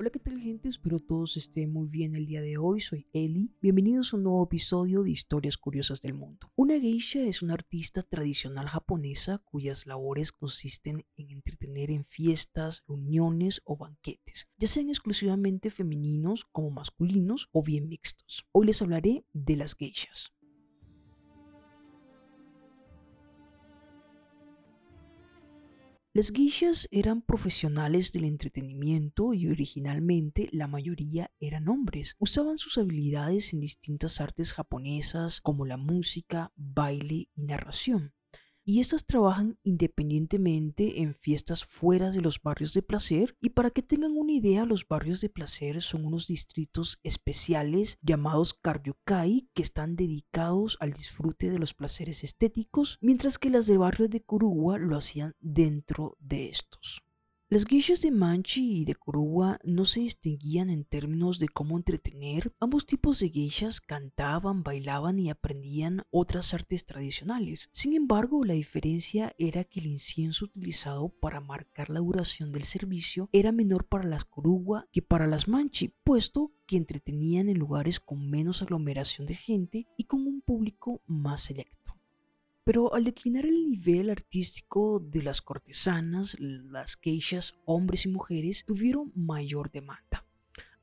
[0.00, 0.70] Hola, ¿qué tal gente?
[0.70, 2.80] Espero todos estén muy bien el día de hoy.
[2.80, 3.54] Soy Eli.
[3.60, 6.50] Bienvenidos a un nuevo episodio de Historias Curiosas del Mundo.
[6.56, 13.60] Una geisha es una artista tradicional japonesa cuyas labores consisten en entretener en fiestas, reuniones
[13.66, 18.46] o banquetes, ya sean exclusivamente femeninos como masculinos o bien mixtos.
[18.52, 20.32] Hoy les hablaré de las geishas.
[26.20, 32.14] Las geishas eran profesionales del entretenimiento y originalmente la mayoría eran hombres.
[32.18, 38.12] Usaban sus habilidades en distintas artes japonesas como la música, baile y narración
[38.70, 43.82] y estas trabajan independientemente en fiestas fuera de los barrios de placer y para que
[43.82, 49.96] tengan una idea los barrios de placer son unos distritos especiales llamados karyukai que están
[49.96, 54.96] dedicados al disfrute de los placeres estéticos mientras que las de barrio de Kuruwa lo
[54.96, 57.02] hacían dentro de estos.
[57.52, 62.54] Las geishas de Manchi y de Kuruwa no se distinguían en términos de cómo entretener.
[62.60, 67.68] Ambos tipos de geishas cantaban, bailaban y aprendían otras artes tradicionales.
[67.72, 73.28] Sin embargo, la diferencia era que el incienso utilizado para marcar la duración del servicio
[73.32, 78.30] era menor para las Kuruwa que para las Manchi, puesto que entretenían en lugares con
[78.30, 81.99] menos aglomeración de gente y con un público más selecto.
[82.70, 89.10] Pero al declinar el nivel artístico de las cortesanas, las queixas, hombres y mujeres, tuvieron
[89.16, 90.24] mayor demanda.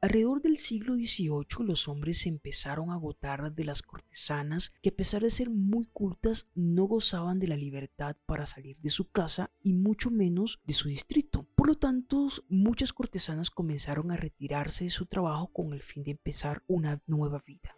[0.00, 4.96] Alrededor del siglo XVIII los hombres se empezaron a agotar de las cortesanas que a
[4.96, 9.52] pesar de ser muy cultas no gozaban de la libertad para salir de su casa
[9.62, 11.46] y mucho menos de su distrito.
[11.54, 16.10] Por lo tanto, muchas cortesanas comenzaron a retirarse de su trabajo con el fin de
[16.10, 17.75] empezar una nueva vida.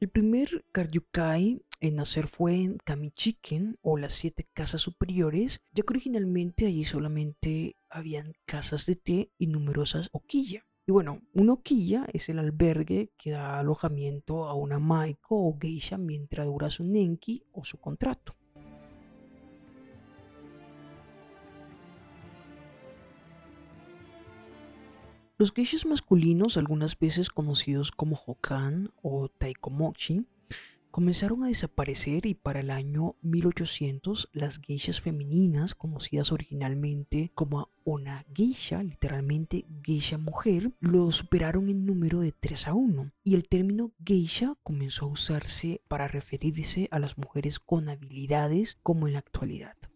[0.00, 5.92] El primer karyukai en nacer fue en Kamichiken o las siete casas superiores, ya que
[5.92, 10.64] originalmente allí solamente habían casas de té y numerosas oquilla.
[10.86, 15.98] Y bueno, una oquilla es el albergue que da alojamiento a una maiko o geisha
[15.98, 18.39] mientras dura su nenki o su contrato.
[25.40, 30.26] Los geishas masculinos, algunas veces conocidos como Hokan o Taikomochi,
[30.90, 38.26] comenzaron a desaparecer y para el año 1800 las geishas femeninas, conocidas originalmente como una
[38.34, 43.92] geisha, literalmente geisha mujer, lo superaron en número de 3 a 1 y el término
[44.04, 49.89] geisha comenzó a usarse para referirse a las mujeres con habilidades como en la actualidad.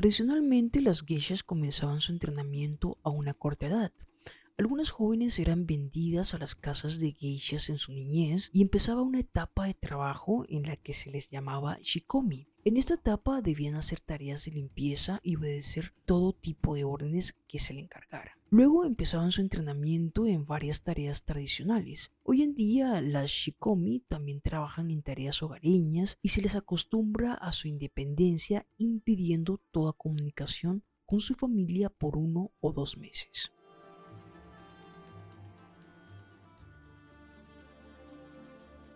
[0.00, 3.92] Tradicionalmente las geishas comenzaban su entrenamiento a una corta edad.
[4.56, 9.20] Algunas jóvenes eran vendidas a las casas de geishas en su niñez y empezaba una
[9.20, 12.49] etapa de trabajo en la que se les llamaba shikomi.
[12.62, 17.58] En esta etapa debían hacer tareas de limpieza y obedecer todo tipo de órdenes que
[17.58, 18.34] se le encargaran.
[18.50, 22.12] Luego empezaban su entrenamiento en varias tareas tradicionales.
[22.22, 27.52] Hoy en día las shikomi también trabajan en tareas hogareñas y se les acostumbra a
[27.52, 33.52] su independencia impidiendo toda comunicación con su familia por uno o dos meses.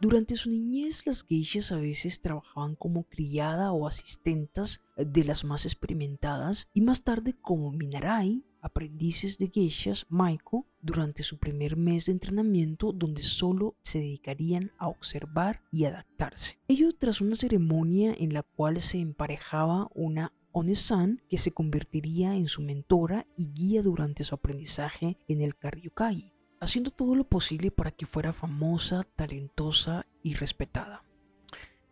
[0.04, 5.65] Durante su niñez, las geishas a veces trabajaban como criada o asistentas de las más
[5.65, 12.12] experimentadas y más tarde como minarai, aprendices de geishas Maiko, durante su primer mes de
[12.12, 16.59] entrenamiento donde solo se dedicarían a observar y adaptarse.
[16.69, 22.49] Ello tras una ceremonia en la cual se emparejaba una Onesan que se convertiría en
[22.49, 26.33] su mentora y guía durante su aprendizaje en el Karyukai
[26.64, 31.05] haciendo todo lo posible para que fuera famosa, talentosa y respetada.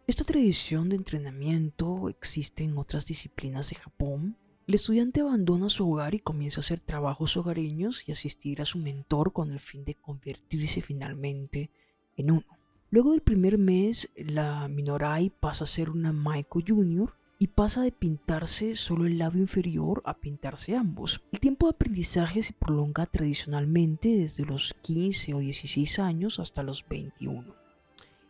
[0.06, 4.36] Esta tradición de entrenamiento existe en otras disciplinas de Japón.
[4.66, 8.78] El estudiante abandona su hogar y comienza a hacer trabajos hogareños y asistir a su
[8.78, 11.70] mentor con el fin de convertirse finalmente
[12.16, 12.58] en uno.
[12.90, 17.90] Luego del primer mes, la Minorai pasa a ser una Maiko Junior y pasa de
[17.90, 21.24] pintarse solo el labio inferior a pintarse ambos.
[21.32, 26.86] El tiempo de aprendizaje se prolonga tradicionalmente desde los 15 o 16 años hasta los
[26.88, 27.52] 21.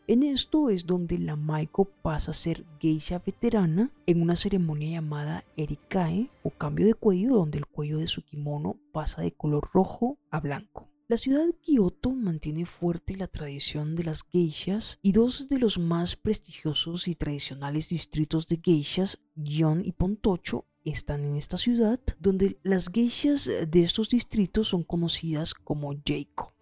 [0.06, 5.44] En esto es donde la Maiko pasa a ser geisha veterana en una ceremonia llamada
[5.58, 10.16] erikae o cambio de cuello donde el cuello de su kimono pasa de color rojo
[10.30, 10.91] a blanco.
[11.12, 15.78] La ciudad de Kioto mantiene fuerte la tradición de las geishas y dos de los
[15.78, 22.56] más prestigiosos y tradicionales distritos de geishas, Gion y Pontocho, están en esta ciudad, donde
[22.62, 26.54] las geishas de estos distritos son conocidas como Jeiko.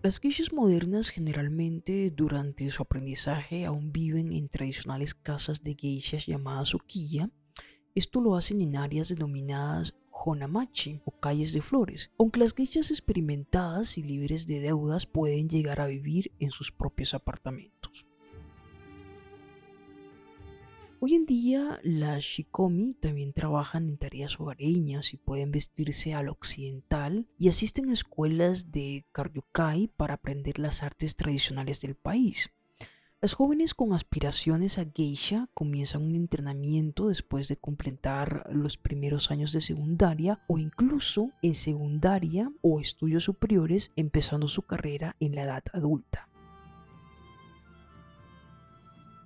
[0.00, 6.72] Las geishas modernas generalmente durante su aprendizaje aún viven en tradicionales casas de geishas llamadas
[6.72, 7.30] ukiya.
[7.96, 9.92] Esto lo hacen en áreas denominadas
[10.30, 15.80] honamachi o calles de flores, aunque las geishas experimentadas y libres de deudas pueden llegar
[15.80, 18.06] a vivir en sus propios apartamentos.
[21.04, 27.26] Hoy en día las shikomi también trabajan en tareas hogareñas y pueden vestirse al occidental
[27.36, 32.52] y asisten a escuelas de karyukai para aprender las artes tradicionales del país.
[33.22, 39.52] Las jóvenes con aspiraciones a geisha comienzan un entrenamiento después de completar los primeros años
[39.52, 45.62] de secundaria o incluso en secundaria o estudios superiores empezando su carrera en la edad
[45.72, 46.28] adulta.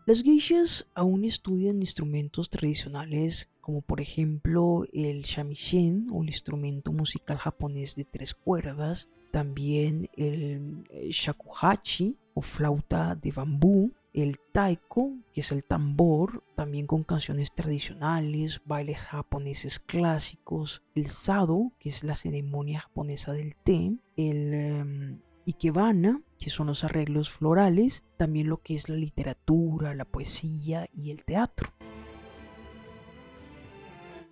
[0.04, 7.38] Las geishas aún estudian instrumentos tradicionales como por ejemplo el shamisen o el instrumento musical
[7.38, 15.41] japonés de tres cuerdas, también el eh, shakuhachi o flauta de bambú, el taiko, que
[15.41, 22.15] es el tambor, también con canciones tradicionales, bailes japoneses clásicos, el sado, que es la
[22.15, 28.75] ceremonia japonesa del té, el em, ikebana, que son los arreglos florales, también lo que
[28.75, 31.75] es la literatura, la poesía y el teatro.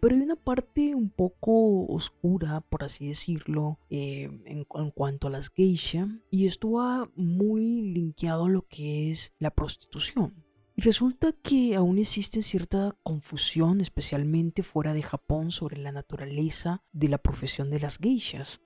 [0.05, 5.49] Pero hay una parte un poco oscura, por así decirlo, eh, en, cuanto a las
[5.49, 10.45] geisha, y esto va muy linkeado a lo que es la prostitución.
[10.77, 17.09] Y resulta que aún existe cierta confusión, especialmente fuera de Japón, sobre la naturaleza de
[17.09, 18.61] la profesión de las geishas.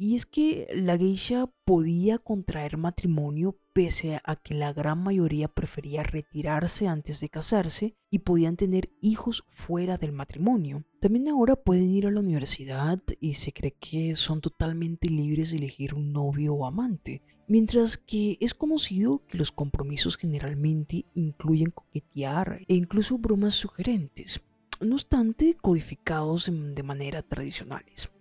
[0.00, 6.04] Y es que la geisha podía contraer matrimonio pese a que la gran mayoría prefería
[6.04, 10.84] retirarse antes de casarse y podían tener hijos fuera del matrimonio.
[11.00, 15.56] También ahora pueden ir a la universidad y se cree que son totalmente libres de
[15.56, 22.60] elegir un novio o amante, mientras que es conocido que los compromisos generalmente incluyen coquetear
[22.68, 24.40] e incluso bromas sugerentes,
[24.80, 28.12] no obstante codificados de manera tradicionales.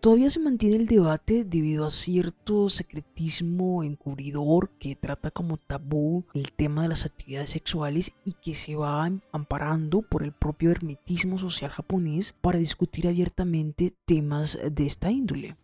[0.00, 6.52] Todavía se mantiene el debate debido a cierto secretismo encubridor que trata como tabú el
[6.52, 11.72] tema de las actividades sexuales y que se va amparando por el propio hermetismo social
[11.72, 15.56] japonés para discutir abiertamente temas de esta índole.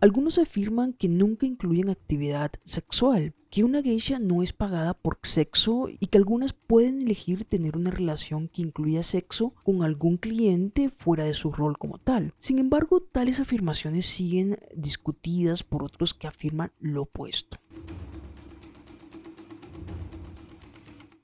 [0.00, 5.88] Algunos afirman que nunca incluyen actividad sexual, que una geisha no es pagada por sexo
[5.88, 11.24] y que algunas pueden elegir tener una relación que incluya sexo con algún cliente fuera
[11.24, 12.32] de su rol como tal.
[12.38, 17.58] Sin embargo, tales afirmaciones siguen discutidas por otros que afirman lo opuesto.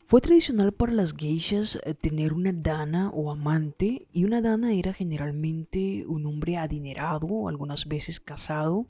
[0.08, 4.92] Fue tradicional para las geishas eh, tener una dana o amante y una dana era
[4.92, 8.86] generalmente un hombre adinerado, algunas veces casado,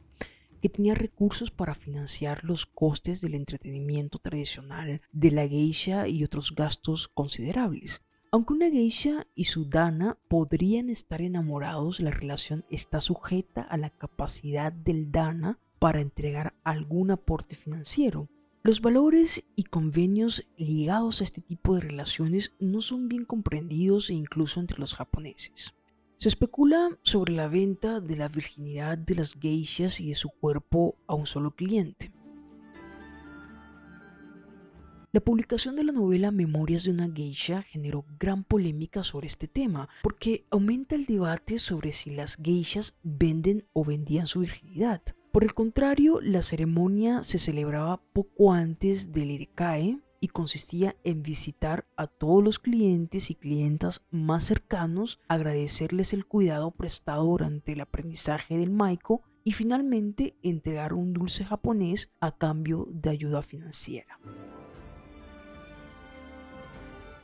[0.56, 6.54] que tenía recursos para financiar los costes del entretenimiento tradicional de la geisha y otros
[6.54, 8.02] gastos considerables.
[8.33, 13.90] Aunque una geisha y su dana podrían estar enamorados, la relación está sujeta a la
[13.90, 18.28] capacidad del dana para entregar algún aporte financiero.
[18.62, 24.14] Los valores y convenios ligados a este tipo de relaciones no son bien comprendidos e
[24.14, 25.73] incluso entre los japoneses.
[26.18, 30.96] Se especula sobre la venta de la virginidad de las geishas y de su cuerpo
[31.06, 32.11] a un solo cliente.
[35.12, 39.90] La publicación de la novela Memorias de una geisha generó gran polémica sobre este tema,
[40.02, 45.02] porque aumenta el debate sobre si las geishas venden o vendían su virginidad.
[45.32, 51.87] Por el contrario, la ceremonia se celebraba poco antes del Irekae y consistía en visitar
[51.96, 58.56] a todos los clientes y clientas más cercanos, agradecerles el cuidado prestado durante el aprendizaje
[58.56, 64.18] del Maiko y finalmente entregar un dulce japonés a cambio de ayuda financiera.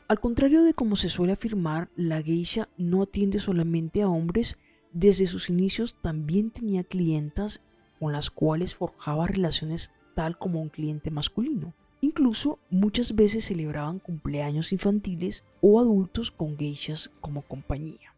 [0.08, 4.58] Al contrario de como se suele afirmar, la geisha no atiende solamente a hombres,
[4.92, 7.62] desde sus inicios también tenía clientas
[7.98, 11.74] con las cuales forjaba relaciones tal como un cliente masculino.
[12.04, 18.16] Incluso muchas veces celebraban cumpleaños infantiles o adultos con geishas como compañía.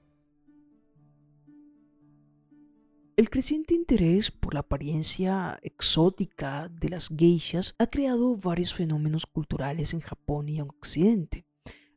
[3.17, 9.93] El creciente interés por la apariencia exótica de las geishas ha creado varios fenómenos culturales
[9.93, 11.45] en Japón y en Occidente.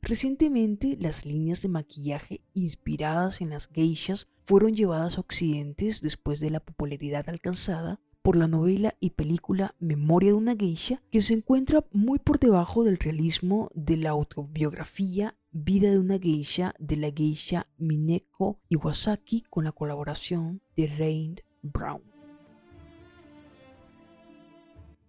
[0.01, 6.49] Recientemente, las líneas de maquillaje inspiradas en las geishas fueron llevadas a Occidentes después de
[6.49, 11.85] la popularidad alcanzada por la novela y película Memoria de una geisha, que se encuentra
[11.93, 17.67] muy por debajo del realismo de la autobiografía Vida de una geisha de la geisha
[17.77, 22.06] Mineko Iwasaki con la colaboración de Rain Brown.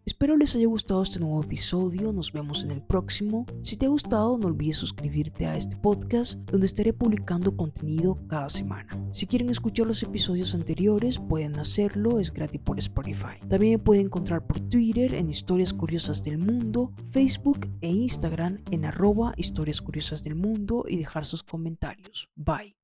[0.08, 3.44] Espero les haya gustado este nuevo episodio, nos vemos en el próximo.
[3.62, 8.48] Si te ha gustado, no olvides suscribirte a este podcast donde estaré publicando contenido cada
[8.48, 8.88] semana.
[9.12, 13.36] Si quieren escuchar los episodios anteriores, pueden hacerlo, es gratis por Spotify.
[13.50, 18.86] También me pueden encontrar por Twitter en Historias Curiosas del Mundo, Facebook e Instagram en
[18.86, 22.30] arroba Historias Curiosas del Mundo y dejar sus comentarios.
[22.34, 22.77] Bye.